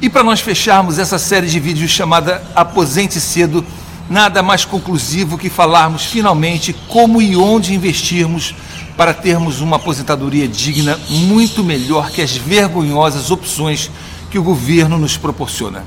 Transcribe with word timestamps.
E 0.00 0.08
para 0.08 0.22
nós 0.22 0.40
fecharmos 0.40 0.96
essa 0.96 1.18
série 1.18 1.48
de 1.48 1.58
vídeos 1.58 1.90
chamada 1.90 2.40
Aposente 2.54 3.20
Cedo, 3.20 3.64
nada 4.08 4.44
mais 4.44 4.64
conclusivo 4.64 5.36
que 5.36 5.50
falarmos 5.50 6.04
finalmente 6.04 6.72
como 6.86 7.20
e 7.20 7.36
onde 7.36 7.74
investirmos 7.74 8.54
para 8.96 9.12
termos 9.12 9.60
uma 9.60 9.76
aposentadoria 9.76 10.46
digna 10.46 10.98
muito 11.08 11.64
melhor 11.64 12.10
que 12.10 12.22
as 12.22 12.36
vergonhosas 12.36 13.32
opções 13.32 13.90
que 14.30 14.38
o 14.38 14.42
governo 14.42 14.98
nos 14.98 15.16
proporciona. 15.16 15.84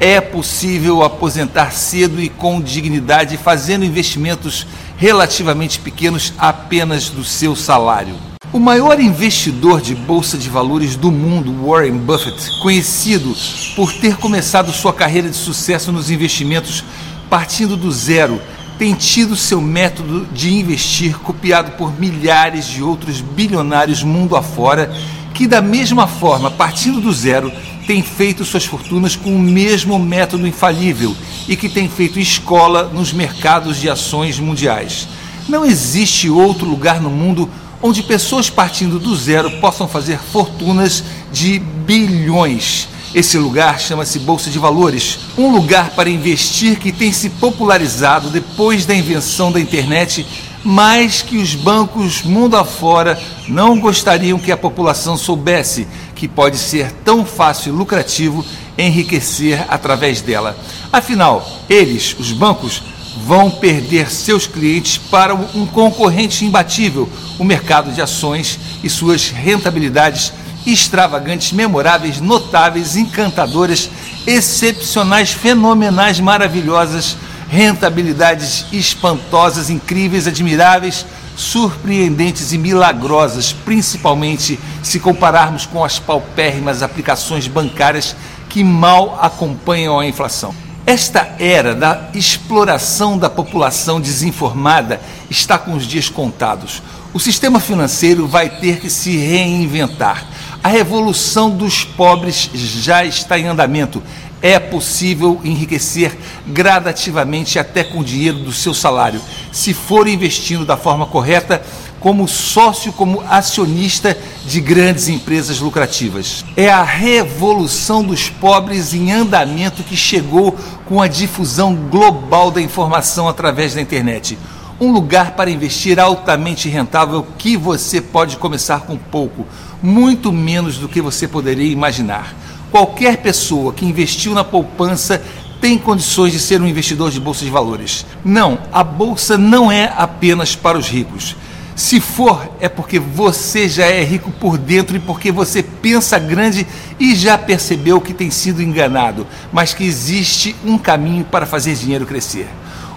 É 0.00 0.20
possível 0.20 1.04
aposentar 1.04 1.70
cedo 1.70 2.20
e 2.20 2.28
com 2.28 2.60
dignidade 2.60 3.36
fazendo 3.36 3.84
investimentos 3.84 4.66
relativamente 4.96 5.78
pequenos 5.78 6.32
apenas 6.36 7.08
do 7.08 7.22
seu 7.22 7.54
salário. 7.54 8.31
O 8.52 8.60
maior 8.60 9.00
investidor 9.00 9.80
de 9.80 9.94
bolsa 9.94 10.36
de 10.36 10.50
valores 10.50 10.94
do 10.94 11.10
mundo, 11.10 11.66
Warren 11.66 11.96
Buffett, 11.96 12.60
conhecido 12.60 13.34
por 13.74 13.90
ter 13.94 14.18
começado 14.18 14.70
sua 14.74 14.92
carreira 14.92 15.30
de 15.30 15.36
sucesso 15.36 15.90
nos 15.90 16.10
investimentos 16.10 16.84
partindo 17.30 17.78
do 17.78 17.90
zero, 17.90 18.38
tem 18.78 18.92
tido 18.92 19.36
seu 19.36 19.58
método 19.58 20.26
de 20.26 20.52
investir 20.52 21.18
copiado 21.20 21.78
por 21.78 21.98
milhares 21.98 22.66
de 22.66 22.82
outros 22.82 23.22
bilionários 23.22 24.02
mundo 24.02 24.36
afora, 24.36 24.94
que 25.32 25.46
da 25.46 25.62
mesma 25.62 26.06
forma, 26.06 26.50
partindo 26.50 27.00
do 27.00 27.10
zero, 27.10 27.50
têm 27.86 28.02
feito 28.02 28.44
suas 28.44 28.66
fortunas 28.66 29.16
com 29.16 29.34
o 29.34 29.38
mesmo 29.38 29.98
método 29.98 30.46
infalível 30.46 31.16
e 31.48 31.56
que 31.56 31.70
tem 31.70 31.88
feito 31.88 32.20
escola 32.20 32.90
nos 32.92 33.14
mercados 33.14 33.78
de 33.78 33.88
ações 33.88 34.38
mundiais. 34.38 35.08
Não 35.48 35.64
existe 35.64 36.28
outro 36.28 36.68
lugar 36.68 37.00
no 37.00 37.08
mundo 37.08 37.48
onde 37.82 38.02
pessoas 38.02 38.48
partindo 38.48 38.98
do 38.98 39.14
zero 39.16 39.50
possam 39.60 39.88
fazer 39.88 40.18
fortunas 40.18 41.02
de 41.32 41.58
bilhões. 41.58 42.88
Esse 43.14 43.36
lugar 43.36 43.78
chama-se 43.78 44.20
Bolsa 44.20 44.48
de 44.48 44.58
Valores, 44.58 45.18
um 45.36 45.50
lugar 45.50 45.90
para 45.90 46.08
investir 46.08 46.78
que 46.78 46.92
tem 46.92 47.12
se 47.12 47.28
popularizado 47.28 48.30
depois 48.30 48.86
da 48.86 48.94
invenção 48.94 49.52
da 49.52 49.60
internet, 49.60 50.26
mas 50.64 51.20
que 51.20 51.36
os 51.36 51.54
bancos 51.54 52.22
mundo 52.22 52.56
afora 52.56 53.20
não 53.48 53.78
gostariam 53.78 54.38
que 54.38 54.52
a 54.52 54.56
população 54.56 55.16
soubesse 55.16 55.86
que 56.14 56.28
pode 56.28 56.56
ser 56.56 56.90
tão 57.04 57.24
fácil 57.26 57.74
e 57.74 57.76
lucrativo 57.76 58.44
enriquecer 58.78 59.62
através 59.68 60.22
dela. 60.22 60.56
Afinal, 60.90 61.46
eles, 61.68 62.16
os 62.18 62.32
bancos, 62.32 62.82
vão 63.16 63.50
perder 63.50 64.10
seus 64.10 64.46
clientes 64.46 64.98
para 64.98 65.34
um 65.34 65.66
concorrente 65.66 66.44
imbatível, 66.44 67.08
o 67.38 67.44
mercado 67.44 67.92
de 67.92 68.00
ações 68.00 68.58
e 68.82 68.88
suas 68.88 69.28
rentabilidades 69.28 70.32
extravagantes, 70.66 71.52
memoráveis, 71.52 72.20
notáveis, 72.20 72.96
encantadoras, 72.96 73.90
excepcionais, 74.26 75.32
fenomenais, 75.32 76.20
maravilhosas, 76.20 77.16
rentabilidades 77.48 78.66
espantosas, 78.72 79.68
incríveis, 79.68 80.26
admiráveis, 80.26 81.04
surpreendentes 81.36 82.52
e 82.52 82.58
milagrosas, 82.58 83.52
principalmente 83.52 84.58
se 84.82 85.00
compararmos 85.00 85.66
com 85.66 85.84
as 85.84 85.98
paupérrimas 85.98 86.82
aplicações 86.82 87.48
bancárias 87.48 88.14
que 88.48 88.62
mal 88.62 89.18
acompanham 89.20 89.98
a 89.98 90.06
inflação. 90.06 90.54
Esta 90.92 91.36
era 91.38 91.74
da 91.74 92.10
exploração 92.12 93.16
da 93.16 93.30
população 93.30 93.98
desinformada 93.98 95.00
está 95.30 95.56
com 95.56 95.72
os 95.72 95.86
dias 95.86 96.10
contados. 96.10 96.82
O 97.14 97.18
sistema 97.18 97.58
financeiro 97.58 98.28
vai 98.28 98.50
ter 98.50 98.78
que 98.78 98.90
se 98.90 99.16
reinventar. 99.16 100.26
A 100.62 100.68
revolução 100.68 101.48
dos 101.48 101.82
pobres 101.82 102.50
já 102.52 103.06
está 103.06 103.38
em 103.38 103.46
andamento. 103.46 104.02
É 104.42 104.58
possível 104.58 105.40
enriquecer 105.42 106.14
gradativamente 106.46 107.58
até 107.58 107.82
com 107.82 108.00
o 108.00 108.04
dinheiro 108.04 108.40
do 108.40 108.52
seu 108.52 108.74
salário, 108.74 109.22
se 109.50 109.72
for 109.72 110.06
investindo 110.06 110.66
da 110.66 110.76
forma 110.76 111.06
correta, 111.06 111.62
como 112.02 112.26
sócio, 112.26 112.92
como 112.92 113.22
acionista 113.28 114.18
de 114.44 114.60
grandes 114.60 115.08
empresas 115.08 115.60
lucrativas. 115.60 116.44
É 116.56 116.68
a 116.68 116.82
revolução 116.82 118.02
dos 118.02 118.28
pobres 118.28 118.92
em 118.92 119.12
andamento 119.12 119.84
que 119.84 119.96
chegou 119.96 120.56
com 120.84 121.00
a 121.00 121.06
difusão 121.06 121.74
global 121.74 122.50
da 122.50 122.60
informação 122.60 123.28
através 123.28 123.74
da 123.74 123.80
internet 123.80 124.36
um 124.80 124.90
lugar 124.90 125.36
para 125.36 125.48
investir 125.48 126.00
altamente 126.00 126.68
rentável 126.68 127.24
que 127.38 127.56
você 127.56 128.00
pode 128.00 128.36
começar 128.36 128.80
com 128.80 128.96
pouco, 128.96 129.46
muito 129.80 130.32
menos 130.32 130.76
do 130.76 130.88
que 130.88 131.00
você 131.00 131.28
poderia 131.28 131.70
imaginar. 131.70 132.34
Qualquer 132.68 133.18
pessoa 133.18 133.72
que 133.72 133.86
investiu 133.86 134.34
na 134.34 134.42
poupança 134.42 135.22
tem 135.60 135.78
condições 135.78 136.32
de 136.32 136.40
ser 136.40 136.60
um 136.60 136.66
investidor 136.66 137.12
de 137.12 137.20
bolsa 137.20 137.44
de 137.44 137.50
valores. 137.50 138.04
Não, 138.24 138.58
a 138.72 138.82
bolsa 138.82 139.38
não 139.38 139.70
é 139.70 139.92
apenas 139.96 140.56
para 140.56 140.76
os 140.76 140.88
ricos. 140.88 141.36
Se 141.74 142.00
for, 142.00 142.50
é 142.60 142.68
porque 142.68 142.98
você 142.98 143.68
já 143.68 143.86
é 143.86 144.04
rico 144.04 144.30
por 144.30 144.58
dentro 144.58 144.96
e 144.96 145.00
porque 145.00 145.32
você 145.32 145.62
pensa 145.62 146.18
grande 146.18 146.66
e 147.00 147.14
já 147.14 147.38
percebeu 147.38 148.00
que 148.00 148.12
tem 148.12 148.30
sido 148.30 148.62
enganado, 148.62 149.26
mas 149.52 149.72
que 149.72 149.84
existe 149.84 150.54
um 150.64 150.76
caminho 150.76 151.24
para 151.24 151.46
fazer 151.46 151.74
dinheiro 151.74 152.06
crescer. 152.06 152.48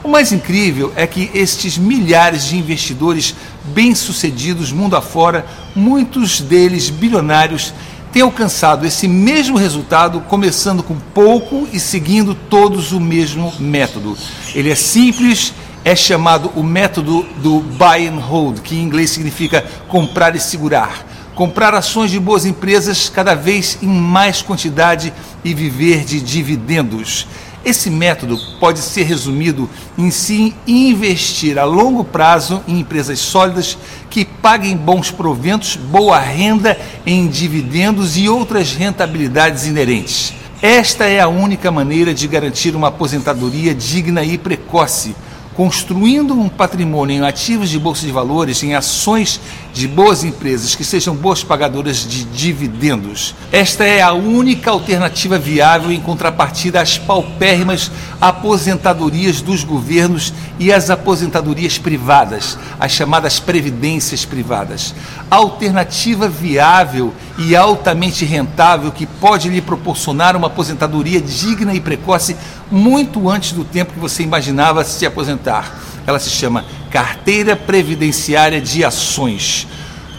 O 0.04 0.08
mais 0.08 0.32
incrível 0.32 0.94
é 0.96 1.08
que 1.08 1.32
estes 1.34 1.80
milhares 1.80 2.46
de 2.46 2.58
investidores 2.58 3.34
bem-sucedidos 3.74 4.72
mundo 4.72 4.96
afora, 4.96 5.46
muitos 5.76 6.42
deles 6.42 6.92
bilionários, 6.92 7.74
têm 8.16 8.22
alcançado 8.22 8.86
esse 8.86 9.08
mesmo 9.08 9.58
resultado 9.58 10.22
começando 10.22 10.84
com 10.84 10.96
pouco 10.96 11.68
e 11.74 11.80
seguindo 11.80 12.36
todos 12.36 12.92
o 12.92 13.00
mesmo 13.00 13.52
método. 13.60 14.16
Ele 14.54 14.70
é 14.70 14.76
simples, 14.76 15.54
é 15.86 15.96
chamado 15.96 16.52
o 16.56 16.64
método 16.64 17.24
do 17.44 17.60
buy 17.60 18.08
and 18.08 18.20
hold, 18.20 18.60
que 18.62 18.76
em 18.76 18.82
inglês 18.82 19.12
significa 19.12 19.64
comprar 19.88 20.36
e 20.36 20.40
segurar. 20.40 21.06
Comprar 21.36 21.76
ações 21.76 22.10
de 22.10 22.20
boas 22.20 22.44
empresas 22.44 23.08
cada 23.08 23.36
vez 23.36 23.78
em 23.84 23.88
mais 23.88 24.42
quantidade 24.42 25.14
e 25.44 25.54
viver 25.54 26.04
de 26.04 26.20
dividendos. 26.20 27.28
Esse 27.64 27.92
método 27.92 28.36
pode 28.60 28.80
ser 28.80 29.04
resumido 29.04 29.70
em 29.96 30.10
sim 30.10 30.56
investir 30.66 31.60
a 31.60 31.66
longo 31.66 32.04
prazo 32.04 32.64
em 32.68 32.80
empresas 32.80 33.20
sólidas 33.20 33.78
que 34.10 34.26
paguem 34.26 34.76
bons 34.76 35.12
proventos, 35.12 35.76
boa 35.76 36.18
renda 36.18 36.80
em 37.06 37.28
dividendos 37.28 38.18
e 38.18 38.28
outras 38.28 38.74
rentabilidades 38.74 39.68
inerentes. 39.68 40.34
Esta 40.64 41.06
é 41.06 41.20
a 41.20 41.28
única 41.28 41.70
maneira 41.72 42.12
de 42.12 42.28
garantir 42.28 42.76
uma 42.76 42.88
aposentadoria 42.88 43.76
digna 43.76 44.24
e 44.24 44.36
precoce 44.36 45.14
construindo 45.56 46.34
um 46.34 46.50
patrimônio 46.50 47.16
em 47.16 47.26
ativos 47.26 47.70
de 47.70 47.80
bolsa 47.80 48.06
de 48.06 48.12
valores, 48.12 48.62
em 48.62 48.76
ações 48.76 49.40
de 49.74 49.88
boas 49.88 50.24
empresas 50.24 50.76
que 50.76 50.84
sejam 50.84 51.16
boas 51.16 51.44
pagadoras 51.44 52.08
de 52.08 52.26
dividendos. 52.26 53.34
Esta 53.52 53.86
é 53.86 54.02
a 54.02 54.14
única 54.14 54.72
alternativa 54.72 55.40
viável 55.40 55.92
em 55.92 56.00
contrapartida 56.00 56.82
às 56.82 56.98
paupérrimas 56.98 57.90
aposentadorias 58.20 59.42
dos 59.42 59.64
governos 59.64 60.34
e 60.60 60.72
às 60.74 60.90
aposentadorias 60.90 61.78
privadas, 61.78 62.58
as 62.80 62.92
chamadas 62.92 63.40
previdências 63.40 64.26
privadas. 64.26 64.94
Alternativa 65.30 66.28
viável 66.28 67.14
e 67.38 67.56
altamente 67.56 68.24
rentável 68.26 68.92
que 68.92 69.06
pode 69.06 69.50
lhe 69.50 69.62
proporcionar 69.62 70.36
uma 70.36 70.48
aposentadoria 70.48 71.20
digna 71.20 71.74
e 71.74 71.80
precoce 71.80 72.36
muito 72.72 73.30
antes 73.30 73.52
do 73.52 73.64
tempo 73.64 73.94
que 73.94 74.00
você 74.00 74.24
imaginava 74.24 74.84
se 74.84 75.06
aposentar. 75.06 75.80
Ela 76.06 76.20
se 76.20 76.30
chama 76.30 76.66
Carteira 76.90 77.56
Previdenciária 77.56 78.62
de 78.62 78.84
Ações. 78.84 79.68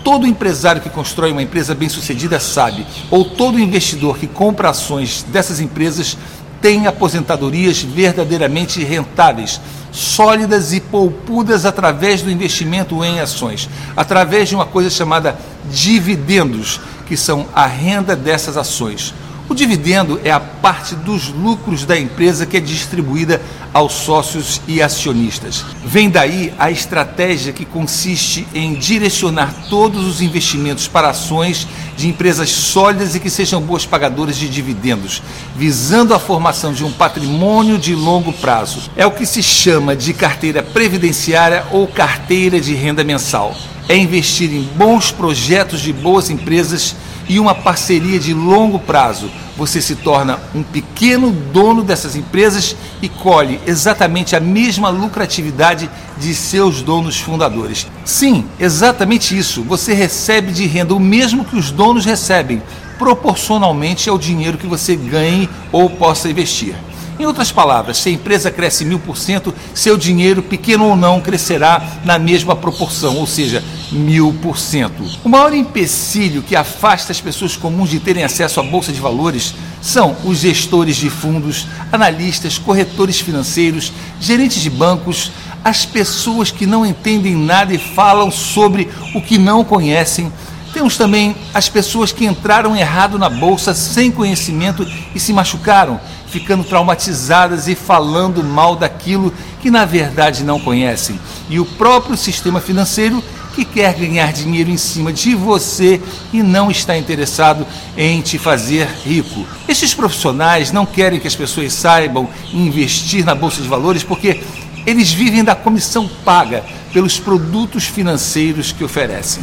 Todo 0.04 0.26
empresário 0.26 0.80
que 0.80 0.88
constrói 0.88 1.32
uma 1.32 1.42
empresa 1.42 1.74
bem-sucedida 1.74 2.38
sabe, 2.38 2.86
ou 3.10 3.24
todo 3.24 3.58
investidor 3.58 4.18
que 4.18 4.26
compra 4.26 4.70
ações 4.70 5.24
dessas 5.28 5.58
empresas 5.58 6.16
tem 6.60 6.86
aposentadorias 6.86 7.82
verdadeiramente 7.82 8.82
rentáveis, 8.82 9.60
sólidas 9.92 10.72
e 10.72 10.80
poupudas 10.80 11.64
através 11.64 12.22
do 12.22 12.30
investimento 12.30 13.04
em 13.04 13.20
ações, 13.20 13.68
através 13.96 14.48
de 14.48 14.54
uma 14.54 14.66
coisa 14.66 14.90
chamada 14.90 15.38
dividendos, 15.70 16.80
que 17.06 17.16
são 17.16 17.46
a 17.54 17.66
renda 17.66 18.14
dessas 18.14 18.56
ações. 18.56 19.14
O 19.48 19.54
dividendo 19.54 20.20
é 20.24 20.30
a 20.32 20.40
parte 20.40 20.96
dos 20.96 21.28
lucros 21.28 21.84
da 21.84 21.96
empresa 21.96 22.44
que 22.44 22.56
é 22.56 22.60
distribuída 22.60 23.40
aos 23.72 23.92
sócios 23.92 24.60
e 24.66 24.82
acionistas. 24.82 25.64
Vem 25.84 26.10
daí 26.10 26.52
a 26.58 26.68
estratégia 26.68 27.52
que 27.52 27.64
consiste 27.64 28.44
em 28.52 28.74
direcionar 28.74 29.54
todos 29.70 30.04
os 30.04 30.20
investimentos 30.20 30.88
para 30.88 31.10
ações 31.10 31.64
de 31.96 32.08
empresas 32.08 32.50
sólidas 32.50 33.14
e 33.14 33.20
que 33.20 33.30
sejam 33.30 33.60
boas 33.60 33.86
pagadoras 33.86 34.36
de 34.36 34.48
dividendos, 34.48 35.22
visando 35.54 36.12
a 36.12 36.18
formação 36.18 36.72
de 36.72 36.84
um 36.84 36.90
patrimônio 36.90 37.78
de 37.78 37.94
longo 37.94 38.32
prazo. 38.32 38.90
É 38.96 39.06
o 39.06 39.12
que 39.12 39.24
se 39.24 39.44
chama 39.44 39.94
de 39.94 40.12
carteira 40.12 40.60
previdenciária 40.60 41.64
ou 41.70 41.86
carteira 41.86 42.60
de 42.60 42.74
renda 42.74 43.04
mensal. 43.04 43.54
É 43.88 43.96
investir 43.96 44.52
em 44.52 44.62
bons 44.62 45.12
projetos 45.12 45.80
de 45.80 45.92
boas 45.92 46.30
empresas 46.30 46.96
e 47.28 47.38
uma 47.40 47.54
parceria 47.54 48.18
de 48.18 48.32
longo 48.32 48.78
prazo. 48.78 49.30
Você 49.56 49.80
se 49.80 49.96
torna 49.96 50.38
um 50.54 50.62
pequeno 50.62 51.30
dono 51.30 51.82
dessas 51.82 52.14
empresas 52.14 52.76
e 53.00 53.08
colhe 53.08 53.58
exatamente 53.66 54.36
a 54.36 54.40
mesma 54.40 54.90
lucratividade 54.90 55.88
de 56.18 56.34
seus 56.34 56.82
donos 56.82 57.18
fundadores. 57.18 57.86
Sim, 58.04 58.44
exatamente 58.60 59.36
isso. 59.36 59.62
Você 59.62 59.94
recebe 59.94 60.52
de 60.52 60.66
renda 60.66 60.94
o 60.94 61.00
mesmo 61.00 61.44
que 61.44 61.56
os 61.56 61.70
donos 61.70 62.04
recebem, 62.04 62.62
proporcionalmente 62.98 64.08
ao 64.08 64.18
dinheiro 64.18 64.58
que 64.58 64.66
você 64.66 64.94
ganhe 64.94 65.48
ou 65.72 65.88
possa 65.88 66.28
investir. 66.28 66.74
Em 67.18 67.24
outras 67.24 67.50
palavras, 67.50 67.96
se 67.96 68.10
a 68.10 68.12
empresa 68.12 68.50
cresce 68.50 68.84
mil 68.84 68.98
por 68.98 69.16
cento, 69.16 69.54
seu 69.72 69.96
dinheiro, 69.96 70.42
pequeno 70.42 70.84
ou 70.84 70.94
não, 70.94 71.18
crescerá 71.18 71.82
na 72.04 72.18
mesma 72.18 72.54
proporção, 72.54 73.16
ou 73.16 73.26
seja, 73.26 73.64
mil 73.90 74.32
por 74.42 74.58
cento. 74.58 75.02
O 75.24 75.28
maior 75.28 75.54
empecilho 75.54 76.42
que 76.42 76.56
afasta 76.56 77.12
as 77.12 77.20
pessoas 77.20 77.56
comuns 77.56 77.90
de 77.90 78.00
terem 78.00 78.24
acesso 78.24 78.60
à 78.60 78.62
bolsa 78.62 78.92
de 78.92 79.00
valores 79.00 79.54
são 79.80 80.16
os 80.24 80.38
gestores 80.38 80.96
de 80.96 81.08
fundos, 81.08 81.66
analistas, 81.92 82.58
corretores 82.58 83.20
financeiros, 83.20 83.92
gerentes 84.20 84.60
de 84.60 84.70
bancos, 84.70 85.30
as 85.62 85.84
pessoas 85.84 86.50
que 86.50 86.66
não 86.66 86.84
entendem 86.84 87.34
nada 87.34 87.74
e 87.74 87.78
falam 87.78 88.30
sobre 88.30 88.88
o 89.14 89.20
que 89.20 89.38
não 89.38 89.64
conhecem. 89.64 90.32
Temos 90.72 90.96
também 90.96 91.34
as 91.54 91.68
pessoas 91.68 92.12
que 92.12 92.26
entraram 92.26 92.76
errado 92.76 93.18
na 93.18 93.30
bolsa 93.30 93.72
sem 93.72 94.10
conhecimento 94.10 94.86
e 95.14 95.18
se 95.18 95.32
machucaram 95.32 95.98
ficando 96.26 96.64
traumatizadas 96.64 97.66
e 97.66 97.74
falando 97.74 98.44
mal 98.44 98.76
daquilo 98.76 99.32
que 99.62 99.70
na 99.70 99.84
verdade 99.84 100.44
não 100.44 100.60
conhecem. 100.60 101.18
E 101.48 101.58
o 101.58 101.64
próprio 101.64 102.16
sistema 102.16 102.60
financeiro 102.60 103.22
que 103.56 103.64
quer 103.64 103.94
ganhar 103.94 104.34
dinheiro 104.34 104.68
em 104.68 104.76
cima 104.76 105.10
de 105.10 105.34
você 105.34 105.98
e 106.30 106.42
não 106.42 106.70
está 106.70 106.94
interessado 106.94 107.66
em 107.96 108.20
te 108.20 108.36
fazer 108.36 108.86
rico. 109.02 109.46
Estes 109.66 109.94
profissionais 109.94 110.70
não 110.70 110.84
querem 110.84 111.18
que 111.18 111.26
as 111.26 111.34
pessoas 111.34 111.72
saibam 111.72 112.28
investir 112.52 113.24
na 113.24 113.34
bolsa 113.34 113.62
de 113.62 113.66
valores 113.66 114.02
porque 114.02 114.42
eles 114.84 115.10
vivem 115.10 115.42
da 115.42 115.54
comissão 115.54 116.06
paga 116.22 116.62
pelos 116.92 117.18
produtos 117.18 117.84
financeiros 117.84 118.72
que 118.72 118.84
oferecem. 118.84 119.42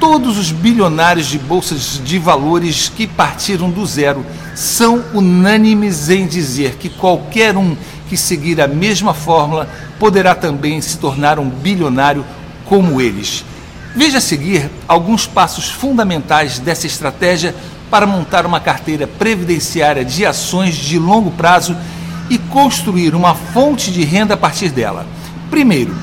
Todos 0.00 0.36
os 0.36 0.50
bilionários 0.50 1.28
de 1.28 1.38
bolsas 1.38 2.00
de 2.04 2.18
valores 2.18 2.88
que 2.88 3.06
partiram 3.06 3.70
do 3.70 3.86
zero 3.86 4.26
são 4.56 5.04
unânimes 5.14 6.10
em 6.10 6.26
dizer 6.26 6.74
que 6.80 6.88
qualquer 6.88 7.56
um 7.56 7.76
que 8.08 8.16
seguir 8.16 8.60
a 8.60 8.66
mesma 8.66 9.14
fórmula 9.14 9.68
poderá 10.00 10.34
também 10.34 10.80
se 10.80 10.98
tornar 10.98 11.38
um 11.38 11.48
bilionário 11.48 12.24
como 12.70 13.02
eles. 13.02 13.44
Veja 13.94 14.16
a 14.16 14.20
seguir 14.22 14.70
alguns 14.88 15.26
passos 15.26 15.68
fundamentais 15.68 16.58
dessa 16.58 16.86
estratégia 16.86 17.54
para 17.90 18.06
montar 18.06 18.46
uma 18.46 18.60
carteira 18.60 19.06
previdenciária 19.06 20.04
de 20.04 20.24
ações 20.24 20.74
de 20.76 20.98
longo 20.98 21.32
prazo 21.32 21.76
e 22.30 22.38
construir 22.38 23.14
uma 23.14 23.34
fonte 23.34 23.90
de 23.90 24.04
renda 24.04 24.32
a 24.32 24.38
partir 24.38 24.70
dela. 24.70 25.04
Primeiro, 25.50 25.94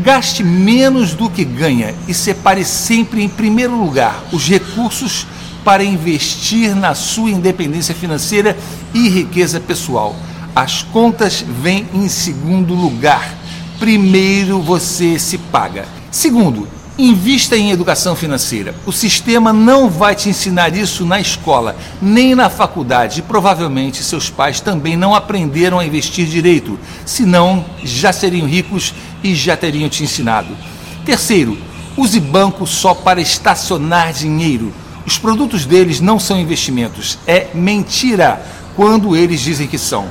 Gaste 0.00 0.42
menos 0.42 1.14
do 1.14 1.30
que 1.30 1.44
ganha 1.44 1.94
e 2.08 2.14
separe 2.14 2.64
sempre 2.64 3.22
em 3.22 3.28
primeiro 3.28 3.76
lugar 3.76 4.24
os 4.32 4.48
recursos 4.48 5.24
para 5.64 5.84
investir 5.84 6.74
na 6.74 6.94
sua 6.94 7.30
independência 7.30 7.94
financeira 7.94 8.56
e 8.92 9.08
riqueza 9.08 9.60
pessoal. 9.60 10.16
As 10.54 10.82
contas 10.82 11.44
vêm 11.62 11.86
em 11.94 12.08
segundo 12.08 12.74
lugar. 12.74 13.32
Primeiro 13.78 14.60
você 14.60 15.18
se 15.18 15.38
paga. 15.54 15.86
Segundo, 16.10 16.66
Invista 16.96 17.56
em 17.56 17.72
educação 17.72 18.14
financeira. 18.14 18.72
O 18.86 18.92
sistema 18.92 19.52
não 19.52 19.90
vai 19.90 20.14
te 20.14 20.28
ensinar 20.28 20.76
isso 20.76 21.04
na 21.04 21.20
escola, 21.20 21.74
nem 22.00 22.36
na 22.36 22.48
faculdade. 22.48 23.20
Provavelmente 23.20 24.04
seus 24.04 24.30
pais 24.30 24.60
também 24.60 24.96
não 24.96 25.12
aprenderam 25.12 25.80
a 25.80 25.84
investir 25.84 26.24
direito, 26.24 26.78
senão 27.04 27.64
já 27.82 28.12
seriam 28.12 28.46
ricos 28.46 28.94
e 29.24 29.34
já 29.34 29.56
teriam 29.56 29.88
te 29.88 30.04
ensinado. 30.04 30.56
Terceiro, 31.04 31.58
use 31.96 32.20
banco 32.20 32.64
só 32.64 32.94
para 32.94 33.20
estacionar 33.20 34.12
dinheiro. 34.12 34.72
Os 35.04 35.18
produtos 35.18 35.66
deles 35.66 36.00
não 36.00 36.20
são 36.20 36.38
investimentos, 36.38 37.18
é 37.26 37.48
mentira 37.52 38.40
quando 38.76 39.16
eles 39.16 39.40
dizem 39.40 39.66
que 39.66 39.78
são. 39.78 40.06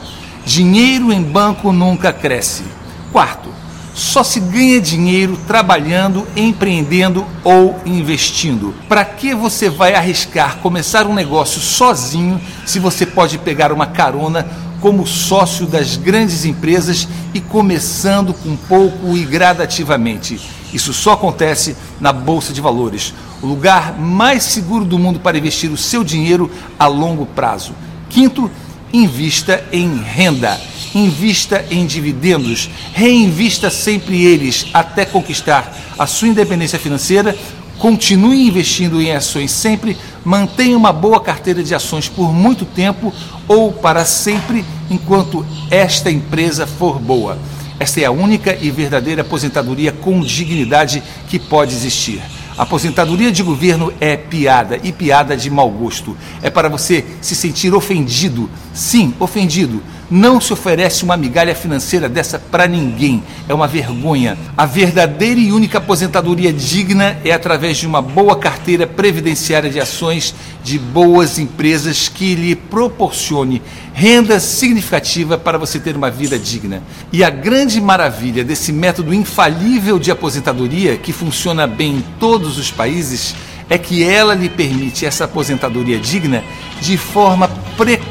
Dinheiro 0.46 1.14
em 1.14 1.24
banco 1.24 1.72
nunca 1.72 2.12
cresce. 2.12 2.64
Quarto, 3.10 3.63
só 3.94 4.24
se 4.24 4.40
ganha 4.40 4.82
dinheiro 4.82 5.38
trabalhando, 5.48 6.28
empreendendo 6.36 7.26
ou 7.44 7.80
investindo. 7.86 8.74
Para 8.90 9.06
que 9.06 9.36
você 9.36 9.70
vai 9.70 9.94
arriscar 9.94 10.58
começar 10.58 11.06
um 11.06 11.14
negócio 11.14 11.62
sozinho 11.62 12.42
se 12.66 12.80
você 12.80 13.06
pode 13.06 13.38
pegar 13.38 13.72
uma 13.72 13.86
carona 13.86 14.48
como 14.82 15.08
sócio 15.08 15.66
das 15.66 15.96
grandes 15.96 16.44
empresas 16.44 17.08
e 17.34 17.40
começando 17.40 18.34
com 18.34 18.56
pouco 18.56 19.16
e 19.16 19.24
gradativamente? 19.24 20.40
Isso 20.74 20.92
só 20.92 21.14
acontece 21.14 21.78
na 22.02 22.12
Bolsa 22.12 22.52
de 22.52 22.60
Valores, 22.60 23.14
o 23.42 23.46
lugar 23.46 23.98
mais 23.98 24.44
seguro 24.44 24.84
do 24.84 24.98
mundo 24.98 25.20
para 25.20 25.38
investir 25.38 25.72
o 25.72 25.78
seu 25.78 26.04
dinheiro 26.04 26.50
a 26.80 26.88
longo 26.88 27.28
prazo. 27.28 27.74
Quinto, 28.10 28.50
invista 28.94 29.64
em 29.72 29.98
renda 29.98 30.60
invista 30.96 31.66
em 31.70 31.86
dividendos, 31.86 32.70
reinvista 32.94 33.70
sempre 33.70 34.24
eles 34.24 34.68
até 34.74 35.06
conquistar 35.06 35.76
a 35.98 36.06
sua 36.06 36.28
independência 36.28 36.80
financeira, 36.80 37.36
continue 37.80 38.48
investindo 38.48 39.02
em 39.02 39.12
ações 39.12 39.52
sempre, 39.52 39.98
mantenha 40.24 40.78
uma 40.78 40.94
boa 40.94 41.20
carteira 41.20 41.64
de 41.64 41.74
ações 41.74 42.08
por 42.08 42.32
muito 42.32 42.66
tempo 42.66 43.14
ou 43.48 43.72
para 43.72 44.06
sempre 44.06 44.64
enquanto 44.90 45.46
esta 45.70 46.12
empresa 46.12 46.68
for 46.68 47.00
boa. 47.00 47.38
Esta 47.80 48.02
é 48.02 48.06
a 48.06 48.12
única 48.12 48.56
e 48.62 48.70
verdadeira 48.70 49.22
aposentadoria 49.22 49.92
com 49.92 50.22
dignidade 50.22 51.04
que 51.28 51.40
pode 51.40 51.74
existir. 51.74 52.22
Aposentadoria 52.58 53.32
de 53.32 53.42
governo 53.42 53.92
é 54.00 54.16
piada 54.16 54.80
e 54.84 54.92
piada 54.92 55.36
de 55.36 55.50
mau 55.50 55.70
gosto. 55.70 56.16
É 56.42 56.50
para 56.50 56.70
você 56.70 57.04
se 57.22 57.36
sentir 57.36 57.74
ofendido. 57.74 58.50
Sim, 58.74 59.14
ofendido 59.20 59.82
não 60.14 60.40
se 60.40 60.54
oferece 60.54 61.04
uma 61.04 61.18
migalha 61.18 61.56
financeira 61.56 62.08
dessa 62.08 62.38
para 62.38 62.68
ninguém. 62.68 63.24
É 63.50 63.54
uma 63.54 63.68
vergonha. 63.68 64.38
A 64.56 64.64
verdadeira 64.64 65.40
e 65.40 65.52
única 65.52 65.80
aposentadoria 65.80 66.54
digna 66.54 67.18
é 67.26 67.32
através 67.32 67.78
de 67.78 67.88
uma 67.88 68.00
boa 68.00 68.38
carteira 68.38 68.86
previdenciária 68.86 69.72
de 69.72 69.80
ações 69.80 70.36
de 70.64 70.78
boas 70.78 71.40
empresas 71.40 72.08
que 72.08 72.36
lhe 72.36 72.56
proporcione 72.56 73.60
renda 73.92 74.40
significativa 74.40 75.36
para 75.36 75.58
você 75.58 75.80
ter 75.80 75.96
uma 75.96 76.12
vida 76.12 76.38
digna. 76.38 76.84
E 77.12 77.24
a 77.24 77.32
grande 77.32 77.82
maravilha 77.82 78.44
desse 78.44 78.72
método 78.72 79.16
infalível 79.16 79.98
de 79.98 80.12
aposentadoria, 80.12 80.96
que 80.96 81.12
funciona 81.12 81.66
bem 81.66 81.96
em 81.96 82.04
todos 82.20 82.60
os 82.60 82.70
países, 82.70 83.34
é 83.68 83.80
que 83.80 84.04
ela 84.04 84.36
lhe 84.36 84.50
permite 84.50 85.06
essa 85.06 85.26
aposentadoria 85.26 86.00
digna 86.00 86.44
de 86.80 86.98
forma 86.98 87.48
precoce. 87.76 88.03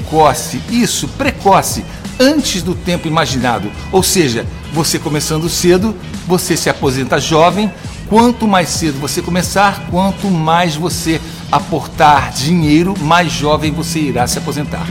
Isso, 0.71 1.09
precoce, 1.09 1.85
antes 2.19 2.63
do 2.63 2.75
tempo 2.75 3.09
imaginado. 3.09 3.71
Ou 3.91 4.03
seja, 4.03 4.47
você 4.73 4.99
começando 4.99 5.49
cedo, 5.49 5.97
você 6.27 6.57
se 6.57 6.69
aposenta 6.69 7.21
jovem. 7.21 7.73
Quanto 8.09 8.47
mais 8.47 8.69
cedo 8.69 9.01
você 9.01 9.23
começar, 9.23 9.87
quanto 9.91 10.31
mais 10.31 10.77
você 10.77 11.21
aportar 11.51 12.31
dinheiro, 12.33 12.95
mais 13.01 13.33
jovem 13.33 13.73
você 13.73 14.01
irá 14.01 14.27
se 14.27 14.37
aposentar. 14.37 14.87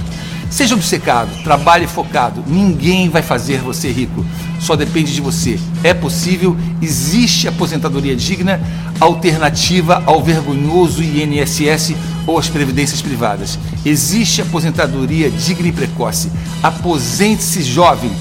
Seja 0.51 0.75
obcecado, 0.75 1.31
trabalhe 1.46 1.88
focado, 1.88 2.43
ninguém 2.46 3.08
vai 3.08 3.22
fazer 3.22 3.60
você 3.60 3.89
rico. 3.89 4.25
Só 4.60 4.75
depende 4.75 5.13
de 5.13 5.22
você. 5.22 5.58
É 5.81 5.93
possível, 5.93 6.58
existe 6.81 7.48
aposentadoria 7.48 8.13
digna, 8.17 8.60
alternativa 9.00 10.03
ao 10.05 10.22
vergonhoso 10.22 11.01
INSS 11.01 11.96
ou 12.27 12.38
às 12.38 12.50
previdências 12.50 13.01
privadas. 13.01 13.58
Existe 13.86 14.41
aposentadoria 14.41 15.31
digna 15.31 15.70
e 15.70 15.72
precoce. 15.72 16.29
Aposente-se 16.62 17.63
jovem. 17.63 18.12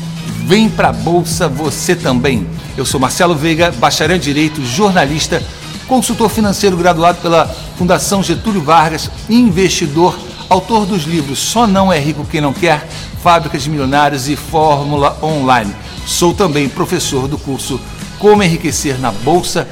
Vem 0.47 0.69
para 0.69 0.91
a 0.91 0.93
bolsa 0.93 1.49
você 1.49 1.97
também. 1.97 2.47
Eu 2.77 2.87
sou 2.87 3.01
Marcelo 3.01 3.35
Veiga, 3.35 3.73
bacharel 3.73 4.17
em 4.17 4.21
direito, 4.21 4.65
jornalista, 4.65 5.43
consultor 5.89 6.31
financeiro 6.31 6.77
graduado 6.77 7.19
pela 7.21 7.47
Fundação 7.77 8.23
Getúlio 8.23 8.63
Vargas, 8.63 9.11
investidor 9.29 10.17
autor 10.51 10.85
dos 10.85 11.05
livros 11.05 11.39
Só 11.39 11.67
Não 11.67 11.93
É 11.93 11.99
Rico 11.99 12.27
Quem 12.27 12.41
Não 12.41 12.53
Quer, 12.53 12.87
Fábricas 13.23 13.63
de 13.63 13.71
Milionários 13.71 14.29
e 14.29 14.37
Fórmula 14.37 15.17
Online. 15.23 15.73
Sou 16.05 16.35
também 16.35 16.69
professor 16.69 17.29
do 17.29 17.39
curso 17.39 17.81
Como 18.19 18.43
Enriquecer 18.43 18.99
na 18.99 19.13
Bolsa.com.br. 19.13 19.69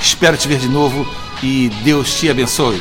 Espero 0.00 0.36
te 0.36 0.48
ver 0.48 0.58
de 0.58 0.68
novo 0.68 1.06
e 1.42 1.70
Deus 1.84 2.18
te 2.18 2.30
abençoe. 2.30 2.80